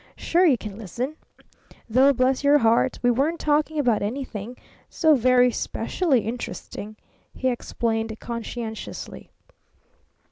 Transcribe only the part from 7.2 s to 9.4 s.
he explained conscientiously.